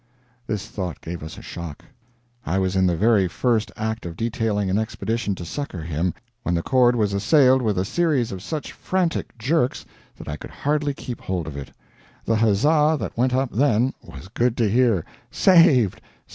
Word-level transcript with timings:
This 0.47 0.67
thought 0.67 0.99
gave 0.99 1.21
us 1.21 1.37
a 1.37 1.43
shock. 1.43 1.85
I 2.43 2.57
was 2.57 2.75
in 2.75 2.87
the 2.87 2.95
very 2.97 3.27
first 3.27 3.71
act 3.77 4.03
of 4.07 4.17
detailing 4.17 4.67
an 4.67 4.79
Expedition 4.79 5.35
to 5.35 5.45
succor 5.45 5.83
him, 5.83 6.15
when 6.41 6.55
the 6.55 6.63
cord 6.63 6.95
was 6.95 7.13
assailed 7.13 7.61
with 7.61 7.77
a 7.77 7.85
series 7.85 8.31
of 8.31 8.41
such 8.41 8.71
frantic 8.71 9.37
jerks 9.37 9.85
that 10.15 10.27
I 10.27 10.37
could 10.37 10.49
hardly 10.49 10.95
keep 10.95 11.21
hold 11.21 11.45
of 11.45 11.55
it. 11.55 11.69
The 12.25 12.37
huzza 12.37 12.97
that 12.99 13.15
went 13.15 13.35
up, 13.35 13.51
then, 13.51 13.93
was 14.01 14.27
good 14.29 14.57
to 14.57 14.67
hear. 14.71 15.05
"Saved! 15.29 16.01